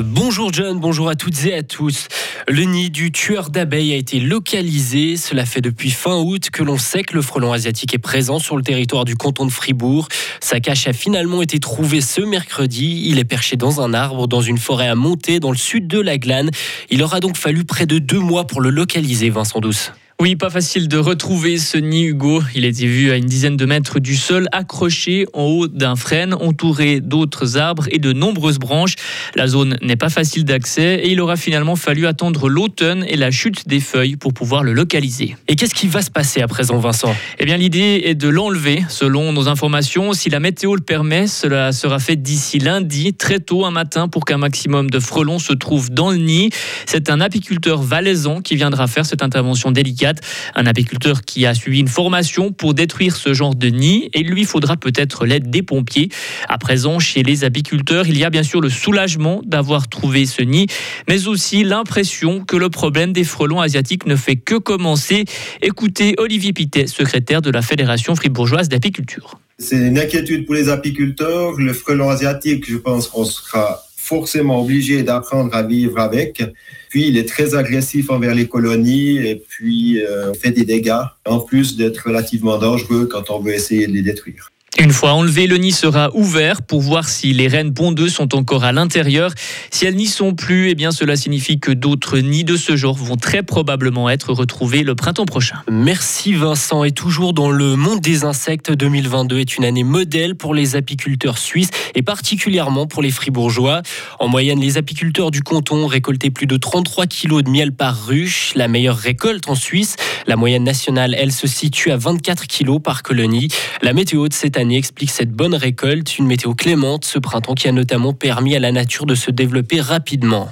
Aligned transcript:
Bonjour 0.00 0.52
John, 0.52 0.78
bonjour 0.78 1.08
à 1.08 1.16
toutes 1.16 1.44
et 1.46 1.54
à 1.54 1.64
tous. 1.64 2.06
Le 2.46 2.62
nid 2.62 2.88
du 2.88 3.10
tueur 3.10 3.50
d'abeilles 3.50 3.92
a 3.92 3.96
été 3.96 4.20
localisé. 4.20 5.16
Cela 5.16 5.44
fait 5.44 5.60
depuis 5.60 5.90
fin 5.90 6.18
août 6.18 6.50
que 6.52 6.62
l'on 6.62 6.78
sait 6.78 7.02
que 7.02 7.14
le 7.14 7.22
frelon 7.22 7.52
asiatique 7.52 7.94
est 7.94 7.98
présent 7.98 8.38
sur 8.38 8.56
le 8.56 8.62
territoire 8.62 9.04
du 9.04 9.16
canton 9.16 9.44
de 9.44 9.50
Fribourg. 9.50 10.06
Sa 10.40 10.60
cache 10.60 10.86
a 10.86 10.92
finalement 10.92 11.42
été 11.42 11.58
trouvée 11.58 12.00
ce 12.00 12.20
mercredi. 12.20 13.02
Il 13.06 13.18
est 13.18 13.24
perché 13.24 13.56
dans 13.56 13.80
un 13.80 13.92
arbre 13.92 14.28
dans 14.28 14.40
une 14.40 14.58
forêt 14.58 14.86
à 14.86 14.94
monter 14.94 15.40
dans 15.40 15.50
le 15.50 15.56
sud 15.56 15.88
de 15.88 16.00
la 16.00 16.16
Glane. 16.16 16.50
Il 16.90 17.02
aura 17.02 17.18
donc 17.18 17.36
fallu 17.36 17.64
près 17.64 17.86
de 17.86 17.98
deux 17.98 18.20
mois 18.20 18.46
pour 18.46 18.60
le 18.60 18.70
localiser, 18.70 19.30
Vincent 19.30 19.58
Douce. 19.58 19.92
Oui, 20.20 20.34
pas 20.34 20.50
facile 20.50 20.88
de 20.88 20.96
retrouver 20.96 21.58
ce 21.58 21.78
nid 21.78 22.06
Hugo. 22.06 22.42
Il 22.52 22.64
a 22.64 22.68
été 22.68 22.88
vu 22.88 23.12
à 23.12 23.16
une 23.16 23.26
dizaine 23.26 23.56
de 23.56 23.64
mètres 23.66 24.00
du 24.00 24.16
sol, 24.16 24.48
accroché 24.50 25.26
en 25.32 25.44
haut 25.44 25.68
d'un 25.68 25.94
frêne, 25.94 26.34
entouré 26.34 26.98
d'autres 26.98 27.56
arbres 27.56 27.86
et 27.92 28.00
de 28.00 28.12
nombreuses 28.12 28.58
branches. 28.58 28.96
La 29.36 29.46
zone 29.46 29.78
n'est 29.80 29.94
pas 29.94 30.08
facile 30.08 30.44
d'accès 30.44 31.02
et 31.04 31.12
il 31.12 31.20
aura 31.20 31.36
finalement 31.36 31.76
fallu 31.76 32.08
attendre 32.08 32.48
l'automne 32.48 33.04
et 33.06 33.14
la 33.14 33.30
chute 33.30 33.68
des 33.68 33.78
feuilles 33.78 34.16
pour 34.16 34.34
pouvoir 34.34 34.64
le 34.64 34.72
localiser. 34.72 35.36
Et 35.46 35.54
qu'est-ce 35.54 35.72
qui 35.72 35.86
va 35.86 36.02
se 36.02 36.10
passer 36.10 36.42
à 36.42 36.48
présent, 36.48 36.78
Vincent? 36.78 37.14
Eh 37.38 37.44
bien, 37.44 37.56
l'idée 37.56 38.02
est 38.06 38.16
de 38.16 38.28
l'enlever. 38.28 38.82
Selon 38.88 39.32
nos 39.32 39.46
informations, 39.46 40.14
si 40.14 40.30
la 40.30 40.40
météo 40.40 40.74
le 40.74 40.82
permet, 40.82 41.28
cela 41.28 41.70
sera 41.70 42.00
fait 42.00 42.16
d'ici 42.16 42.58
lundi, 42.58 43.14
très 43.14 43.38
tôt 43.38 43.64
un 43.64 43.70
matin, 43.70 44.08
pour 44.08 44.24
qu'un 44.24 44.38
maximum 44.38 44.90
de 44.90 44.98
frelons 44.98 45.38
se 45.38 45.52
trouve 45.52 45.90
dans 45.90 46.10
le 46.10 46.16
nid. 46.16 46.50
C'est 46.86 47.08
un 47.08 47.20
apiculteur 47.20 47.82
valaisan 47.82 48.40
qui 48.40 48.56
viendra 48.56 48.88
faire 48.88 49.06
cette 49.06 49.22
intervention 49.22 49.70
délicate 49.70 50.07
un 50.54 50.66
apiculteur 50.66 51.22
qui 51.22 51.46
a 51.46 51.54
suivi 51.54 51.80
une 51.80 51.88
formation 51.88 52.52
pour 52.52 52.74
détruire 52.74 53.16
ce 53.16 53.34
genre 53.34 53.54
de 53.54 53.68
nid 53.68 54.10
et 54.14 54.22
lui 54.22 54.44
faudra 54.44 54.76
peut-être 54.76 55.26
l'aide 55.26 55.50
des 55.50 55.62
pompiers. 55.62 56.08
À 56.48 56.58
présent, 56.58 56.98
chez 56.98 57.22
les 57.22 57.44
apiculteurs, 57.44 58.06
il 58.06 58.18
y 58.18 58.24
a 58.24 58.30
bien 58.30 58.42
sûr 58.42 58.60
le 58.60 58.70
soulagement 58.70 59.42
d'avoir 59.44 59.88
trouvé 59.88 60.26
ce 60.26 60.42
nid, 60.42 60.66
mais 61.08 61.26
aussi 61.26 61.64
l'impression 61.64 62.44
que 62.44 62.56
le 62.56 62.70
problème 62.70 63.12
des 63.12 63.24
frelons 63.24 63.60
asiatiques 63.60 64.06
ne 64.06 64.16
fait 64.16 64.36
que 64.36 64.56
commencer. 64.56 65.24
Écoutez 65.62 66.14
Olivier 66.18 66.52
Pitet, 66.52 66.86
secrétaire 66.86 67.42
de 67.42 67.50
la 67.50 67.62
Fédération 67.62 68.14
fribourgeoise 68.14 68.68
d'apiculture. 68.68 69.38
C'est 69.58 69.76
une 69.76 69.98
inquiétude 69.98 70.46
pour 70.46 70.54
les 70.54 70.68
apiculteurs. 70.68 71.52
Le 71.58 71.72
frelon 71.72 72.10
asiatique, 72.10 72.70
je 72.70 72.76
pense 72.76 73.08
qu'on 73.08 73.24
sera 73.24 73.82
forcément 74.08 74.62
obligé 74.62 75.02
d'apprendre 75.02 75.54
à 75.54 75.62
vivre 75.62 75.98
avec. 76.00 76.42
Puis 76.88 77.08
il 77.08 77.18
est 77.18 77.28
très 77.28 77.54
agressif 77.54 78.10
envers 78.10 78.34
les 78.34 78.48
colonies 78.48 79.18
et 79.18 79.36
puis 79.36 80.02
euh, 80.02 80.32
fait 80.32 80.50
des 80.50 80.64
dégâts, 80.64 81.04
en 81.26 81.40
plus 81.40 81.76
d'être 81.76 81.98
relativement 82.06 82.56
dangereux 82.58 83.06
quand 83.06 83.30
on 83.30 83.40
veut 83.40 83.52
essayer 83.52 83.86
de 83.86 83.92
les 83.92 84.02
détruire. 84.02 84.50
Une 84.80 84.92
fois 84.92 85.12
enlevé, 85.12 85.48
le 85.48 85.56
nid 85.56 85.72
sera 85.72 86.14
ouvert 86.14 86.62
pour 86.62 86.80
voir 86.80 87.08
si 87.08 87.32
les 87.32 87.48
reines 87.48 87.74
pondeuses 87.74 88.14
sont 88.14 88.36
encore 88.36 88.62
à 88.62 88.70
l'intérieur. 88.70 89.32
Si 89.72 89.84
elles 89.84 89.96
n'y 89.96 90.06
sont 90.06 90.34
plus, 90.34 90.70
eh 90.70 90.76
bien 90.76 90.92
cela 90.92 91.16
signifie 91.16 91.58
que 91.58 91.72
d'autres 91.72 92.18
nids 92.18 92.44
de 92.44 92.56
ce 92.56 92.76
genre 92.76 92.94
vont 92.94 93.16
très 93.16 93.42
probablement 93.42 94.08
être 94.08 94.32
retrouvés 94.32 94.84
le 94.84 94.94
printemps 94.94 95.24
prochain. 95.24 95.56
Merci 95.68 96.32
Vincent. 96.32 96.84
Et 96.84 96.92
toujours 96.92 97.32
dans 97.32 97.50
le 97.50 97.74
monde 97.74 97.98
des 97.98 98.24
insectes, 98.24 98.70
2022 98.70 99.40
est 99.40 99.56
une 99.56 99.64
année 99.64 99.82
modèle 99.82 100.36
pour 100.36 100.54
les 100.54 100.76
apiculteurs 100.76 101.38
suisses 101.38 101.70
et 101.96 102.02
particulièrement 102.02 102.86
pour 102.86 103.02
les 103.02 103.10
fribourgeois. 103.10 103.82
En 104.20 104.28
moyenne, 104.28 104.60
les 104.60 104.78
apiculteurs 104.78 105.32
du 105.32 105.42
canton 105.42 105.88
récoltaient 105.88 106.30
plus 106.30 106.46
de 106.46 106.56
33 106.56 107.06
kilos 107.06 107.42
de 107.42 107.50
miel 107.50 107.72
par 107.72 108.06
ruche, 108.06 108.52
la 108.54 108.68
meilleure 108.68 108.96
récolte 108.96 109.48
en 109.48 109.56
Suisse. 109.56 109.96
La 110.28 110.36
moyenne 110.36 110.64
nationale, 110.64 111.16
elle, 111.18 111.32
se 111.32 111.48
situe 111.48 111.90
à 111.90 111.96
24 111.96 112.46
kilos 112.46 112.80
par 112.80 113.02
colonie. 113.02 113.48
La 113.82 113.92
météo 113.92 114.28
de 114.28 114.34
cette 114.34 114.56
année 114.56 114.67
explique 114.76 115.10
cette 115.10 115.32
bonne 115.32 115.54
récolte, 115.54 116.18
une 116.18 116.26
météo 116.26 116.54
clémente 116.54 117.04
ce 117.04 117.18
printemps 117.18 117.54
qui 117.54 117.68
a 117.68 117.72
notamment 117.72 118.12
permis 118.12 118.54
à 118.54 118.58
la 118.58 118.72
nature 118.72 119.06
de 119.06 119.14
se 119.14 119.30
développer 119.30 119.80
rapidement. 119.80 120.48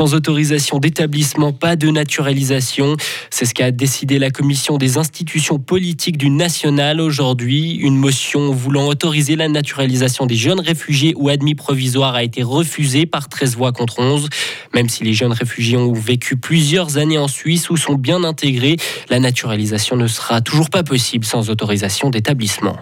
Sans 0.00 0.14
autorisation 0.14 0.78
d'établissement, 0.78 1.52
pas 1.52 1.76
de 1.76 1.90
naturalisation. 1.90 2.96
C'est 3.28 3.44
ce 3.44 3.52
qu'a 3.52 3.70
décidé 3.70 4.18
la 4.18 4.30
commission 4.30 4.78
des 4.78 4.96
institutions 4.96 5.58
politiques 5.58 6.16
du 6.16 6.30
national 6.30 7.02
aujourd'hui. 7.02 7.74
Une 7.74 7.96
motion 7.96 8.50
voulant 8.50 8.86
autoriser 8.86 9.36
la 9.36 9.50
naturalisation 9.50 10.24
des 10.24 10.36
jeunes 10.36 10.60
réfugiés 10.60 11.12
ou 11.18 11.28
admis 11.28 11.54
provisoires 11.54 12.14
a 12.14 12.22
été 12.24 12.42
refusée 12.42 13.04
par 13.04 13.28
13 13.28 13.56
voix 13.56 13.72
contre 13.72 13.98
11. 13.98 14.30
Même 14.72 14.88
si 14.88 15.04
les 15.04 15.12
jeunes 15.12 15.34
réfugiés 15.34 15.76
ont 15.76 15.92
vécu 15.92 16.38
plusieurs 16.38 16.96
années 16.96 17.18
en 17.18 17.28
Suisse 17.28 17.68
ou 17.68 17.76
sont 17.76 17.96
bien 17.96 18.24
intégrés, 18.24 18.78
la 19.10 19.20
naturalisation 19.20 19.96
ne 19.96 20.06
sera 20.06 20.40
toujours 20.40 20.70
pas 20.70 20.82
possible 20.82 21.26
sans 21.26 21.50
autorisation 21.50 22.08
d'établissement. 22.08 22.78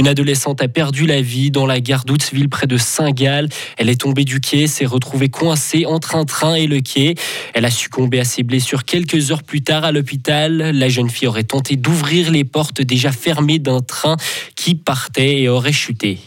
Une 0.00 0.08
adolescente 0.08 0.62
a 0.62 0.68
perdu 0.68 1.04
la 1.04 1.20
vie 1.20 1.50
dans 1.50 1.66
la 1.66 1.78
gare 1.78 2.06
d'Outsville 2.06 2.48
près 2.48 2.66
de 2.66 2.78
Saint-Gall. 2.78 3.50
Elle 3.76 3.90
est 3.90 4.00
tombée 4.00 4.24
du 4.24 4.40
quai, 4.40 4.66
s'est 4.66 4.86
retrouvée 4.86 5.28
coincée 5.28 5.84
entre 5.84 6.16
un 6.16 6.24
train 6.24 6.54
et 6.54 6.66
le 6.66 6.80
quai. 6.80 7.16
Elle 7.52 7.66
a 7.66 7.70
succombé 7.70 8.18
à 8.18 8.24
ses 8.24 8.42
blessures 8.42 8.84
quelques 8.84 9.30
heures 9.30 9.42
plus 9.42 9.60
tard 9.60 9.84
à 9.84 9.92
l'hôpital. 9.92 10.70
La 10.70 10.88
jeune 10.88 11.10
fille 11.10 11.28
aurait 11.28 11.44
tenté 11.44 11.76
d'ouvrir 11.76 12.30
les 12.30 12.44
portes 12.44 12.80
déjà 12.80 13.12
fermées 13.12 13.58
d'un 13.58 13.80
train 13.80 14.16
qui 14.56 14.74
partait 14.74 15.42
et 15.42 15.50
aurait 15.50 15.70
chuté. 15.70 16.18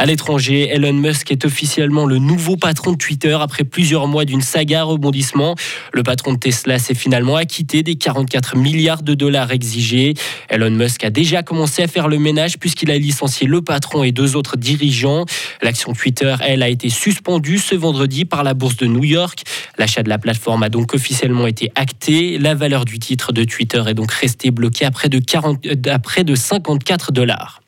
À 0.00 0.06
l'étranger, 0.06 0.68
Elon 0.68 0.92
Musk 0.92 1.32
est 1.32 1.44
officiellement 1.44 2.06
le 2.06 2.18
nouveau 2.18 2.56
patron 2.56 2.92
de 2.92 2.96
Twitter 2.96 3.36
après 3.40 3.64
plusieurs 3.64 4.06
mois 4.06 4.24
d'une 4.24 4.42
saga 4.42 4.84
rebondissement. 4.84 5.56
Le 5.92 6.04
patron 6.04 6.34
de 6.34 6.38
Tesla 6.38 6.78
s'est 6.78 6.94
finalement 6.94 7.34
acquitté 7.34 7.82
des 7.82 7.96
44 7.96 8.56
milliards 8.56 9.02
de 9.02 9.14
dollars 9.14 9.50
exigés. 9.50 10.14
Elon 10.50 10.70
Musk 10.70 11.02
a 11.02 11.10
déjà 11.10 11.42
commencé 11.42 11.82
à 11.82 11.88
faire 11.88 12.06
le 12.06 12.20
ménage 12.20 12.58
puisqu'il 12.58 12.92
a 12.92 12.96
licencié 12.96 13.48
le 13.48 13.60
patron 13.60 14.04
et 14.04 14.12
deux 14.12 14.36
autres 14.36 14.56
dirigeants. 14.56 15.24
L'action 15.62 15.92
Twitter, 15.94 16.36
elle, 16.46 16.62
a 16.62 16.68
été 16.68 16.90
suspendue 16.90 17.58
ce 17.58 17.74
vendredi 17.74 18.24
par 18.24 18.44
la 18.44 18.54
bourse 18.54 18.76
de 18.76 18.86
New 18.86 19.02
York. 19.02 19.42
L'achat 19.78 20.04
de 20.04 20.08
la 20.08 20.18
plateforme 20.18 20.62
a 20.62 20.68
donc 20.68 20.94
officiellement 20.94 21.48
été 21.48 21.72
acté. 21.74 22.38
La 22.38 22.54
valeur 22.54 22.84
du 22.84 23.00
titre 23.00 23.32
de 23.32 23.42
Twitter 23.42 23.82
est 23.88 23.94
donc 23.94 24.12
restée 24.12 24.52
bloquée 24.52 24.84
à 24.84 24.92
près 24.92 25.08
de, 25.08 25.18
40, 25.18 25.66
à 25.88 25.98
près 25.98 26.22
de 26.22 26.36
54 26.36 27.10
dollars. 27.10 27.62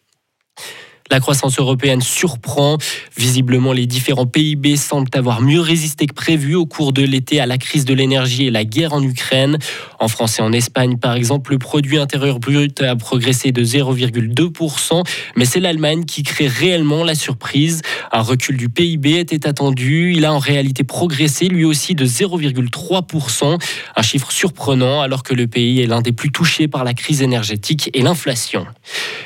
La 1.10 1.19
croissance 1.19 1.59
européenne 1.59 2.00
surprend. 2.00 2.78
Visiblement, 3.16 3.72
les 3.72 3.87
différents 3.87 4.26
PIB 4.26 4.76
semblent 4.76 5.10
avoir 5.15 5.41
mieux 5.41 5.60
résisté 5.60 6.06
que 6.06 6.15
prévu 6.15 6.54
au 6.54 6.66
cours 6.66 6.93
de 6.93 7.03
l'été 7.03 7.41
à 7.41 7.47
la 7.47 7.59
crise 7.59 7.84
de 7.84 7.94
l'énergie 7.94 8.47
et 8.47 8.50
la 8.50 8.65
guerre 8.65 8.93
en 8.93 9.03
Ukraine. 9.03 9.59
En 9.99 10.06
France 10.06 10.38
et 10.38 10.43
en 10.43 10.53
Espagne, 10.53 10.99
par 10.99 11.15
exemple, 11.15 11.50
le 11.50 11.59
produit 11.59 11.99
intérieur 11.99 12.38
brut 12.38 12.81
a 12.81 12.94
progressé 12.94 13.50
de 13.50 13.65
0,2%, 13.65 15.03
mais 15.37 15.44
c'est 15.44 15.59
l'Allemagne 15.59 16.04
qui 16.04 16.22
crée 16.22 16.47
réellement 16.47 17.03
la 17.03 17.16
surprise. 17.16 17.82
Un 18.12 18.22
recul 18.22 18.56
du 18.56 18.69
PIB 18.69 19.19
était 19.19 19.49
attendu. 19.49 20.12
Il 20.15 20.25
a 20.25 20.32
en 20.32 20.38
réalité 20.38 20.84
progressé 20.84 21.49
lui 21.49 21.65
aussi 21.65 21.97
de 21.97 22.06
0,3%, 22.06 23.59
un 23.97 24.03
chiffre 24.03 24.31
surprenant 24.31 25.00
alors 25.00 25.25
que 25.25 25.34
le 25.34 25.49
pays 25.49 25.81
est 25.81 25.87
l'un 25.87 26.03
des 26.03 26.12
plus 26.12 26.31
touchés 26.31 26.69
par 26.69 26.84
la 26.84 26.94
crise 26.94 27.20
énergétique 27.20 27.91
et 27.94 28.03
l'inflation. 28.03 28.65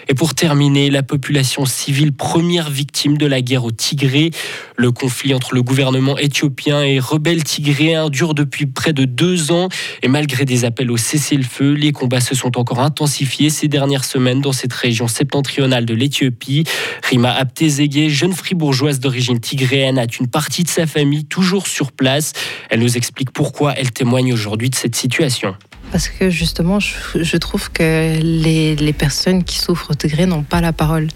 Et 0.09 0.15
pour 0.15 0.34
terminer, 0.34 0.89
la 0.91 1.03
population 1.03 1.67
civile 1.75 2.12
première 2.12 2.71
victime 2.71 3.19
de 3.19 3.27
la 3.27 3.43
guerre 3.43 3.65
au 3.65 3.71
Tigré. 3.71 4.31
Le 4.77 4.93
conflit 4.93 5.35
entre 5.35 5.55
le 5.55 5.62
gouvernement 5.62 6.17
éthiopien 6.17 6.83
et 6.83 6.99
rebelles 6.99 7.45
tigréens 7.45 8.09
dure 8.09 8.35
depuis 8.35 8.67
près 8.67 8.93
de 8.93 9.05
deux 9.05 9.51
ans 9.51 9.69
et 10.03 10.09
malgré 10.09 10.45
des 10.45 10.65
appels 10.65 10.91
au 10.91 10.97
cessez-le-feu, 10.97 11.73
les 11.73 11.93
combats 11.93 12.21
se 12.21 12.35
sont 12.35 12.57
encore 12.59 12.81
intensifiés 12.81 13.51
ces 13.51 13.69
dernières 13.69 14.05
semaines 14.05 14.41
dans 14.41 14.53
cette 14.53 14.73
région 14.73 15.09
septentrionale 15.09 15.85
de 15.85 15.95
l'Éthiopie. 15.95 16.65
Rima 17.03 17.33
Abtezege, 17.33 18.09
jeune 18.09 18.33
fribourgeoise 18.33 19.01
d'origine 19.01 19.41
tigréenne, 19.41 19.99
a 19.99 20.06
une 20.21 20.29
partie 20.29 20.62
de 20.62 20.69
sa 20.69 20.87
famille 20.87 21.25
toujours 21.25 21.67
sur 21.67 21.93
place. 21.93 22.33
Elle 22.71 22.81
nous 22.81 22.97
explique 22.97 23.31
pourquoi 23.33 23.75
elle 23.77 23.91
témoigne 23.91 24.33
aujourd'hui 24.33 24.71
de 24.71 24.77
cette 24.77 24.95
situation 24.97 25.55
parce 25.94 26.09
que 26.09 26.28
justement, 26.28 26.81
je, 26.81 27.37
trouve 27.37 27.71
que 27.71 28.19
les, 28.21 28.93
personnes 28.93 29.44
qui 29.44 29.60
souffrent 29.60 29.93
au 29.93 29.94
Tigré 29.94 30.27
n'ont 30.27 30.43
pas 30.43 30.60
la 30.60 30.72
parole. 30.72 31.06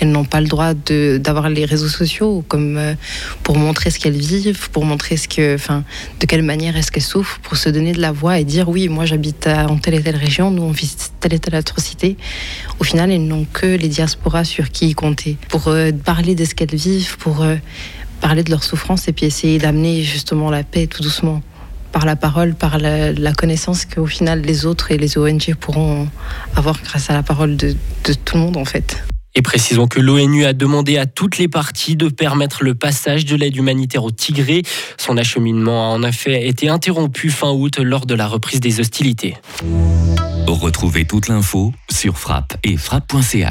Elles 0.00 0.10
n'ont 0.10 0.24
pas 0.24 0.40
le 0.40 0.46
droit 0.46 0.72
d'avoir 0.72 1.50
les 1.50 1.66
réseaux 1.66 1.90
sociaux 1.90 2.42
comme 2.48 2.78
euh, 2.78 2.94
pour 3.42 3.58
montrer 3.58 3.90
ce 3.90 3.98
qu'elles 3.98 4.16
vivent, 4.16 4.70
pour 4.70 4.86
montrer 4.86 5.18
ce 5.18 5.28
que, 5.28 5.54
enfin, 5.54 5.84
de 6.18 6.24
quelle 6.24 6.40
manière 6.40 6.78
est-ce 6.78 6.90
qu'elles 6.90 7.02
souffrent, 7.02 7.40
pour 7.40 7.58
se 7.58 7.68
donner 7.68 7.92
de 7.92 8.00
la 8.00 8.10
voix 8.10 8.38
et 8.38 8.44
dire 8.44 8.70
oui, 8.70 8.88
moi 8.88 9.04
j'habite 9.04 9.46
en 9.46 9.76
telle 9.76 9.96
et 9.96 10.02
telle 10.02 10.16
région, 10.16 10.50
nous 10.50 10.62
on 10.62 10.70
vit 10.70 10.96
telle 11.20 11.34
et 11.34 11.38
telle 11.38 11.56
atrocité. 11.56 12.16
Au 12.80 12.84
final, 12.84 13.10
elles 13.10 13.26
n'ont 13.26 13.44
que 13.44 13.66
les 13.66 13.88
diasporas 13.88 14.44
sur 14.44 14.70
qui 14.70 14.94
compter 14.94 15.36
pour 15.50 15.68
euh, 15.68 15.92
parler 15.92 16.34
de 16.34 16.46
ce 16.46 16.54
qu'elles 16.54 16.74
vivent, 16.74 17.18
pour 17.18 17.42
euh, 17.42 17.56
parler 18.22 18.42
de 18.42 18.50
leur 18.50 18.64
souffrance 18.64 19.08
et 19.08 19.12
puis 19.12 19.26
essayer 19.26 19.58
d'amener 19.58 20.02
justement 20.02 20.48
la 20.48 20.64
paix 20.64 20.86
tout 20.86 21.02
doucement 21.02 21.42
par 21.92 22.06
la 22.06 22.16
parole, 22.16 22.54
par 22.54 22.78
la, 22.78 23.32
connaissance 23.32 23.84
qu'au 23.84 24.06
final 24.06 24.40
les 24.40 24.66
autres 24.66 24.90
et 24.90 24.98
les 24.98 25.18
ONG 25.18 25.54
pourront 25.58 26.08
avoir 26.56 26.80
grâce 26.82 27.10
à 27.10 27.12
la 27.12 27.22
parole 27.22 27.56
de, 27.56 27.76
de 28.04 28.12
tout 28.14 28.36
le 28.36 28.42
monde 28.42 28.56
en 28.56 28.64
fait. 28.64 29.02
Et 29.34 29.40
précisons 29.40 29.86
que 29.86 29.98
l'ONU 29.98 30.44
a 30.44 30.52
demandé 30.52 30.98
à 30.98 31.06
toutes 31.06 31.38
les 31.38 31.48
parties 31.48 31.96
de 31.96 32.08
permettre 32.08 32.64
le 32.64 32.74
passage 32.74 33.24
de 33.24 33.34
l'aide 33.34 33.56
humanitaire 33.56 34.04
au 34.04 34.10
Tigré. 34.10 34.62
Son 34.98 35.16
acheminement 35.16 35.90
a 35.90 35.94
en 35.94 36.02
effet 36.02 36.46
été 36.46 36.68
interrompu 36.68 37.30
fin 37.30 37.50
août 37.50 37.78
lors 37.78 38.04
de 38.04 38.14
la 38.14 38.26
reprise 38.26 38.60
des 38.60 38.80
hostilités. 38.80 39.36
Retrouvez 40.46 41.06
toute 41.06 41.28
l'info 41.28 41.72
sur 41.90 42.18
frappe 42.18 42.56
et 42.62 42.76
frappe.ch. 42.76 43.34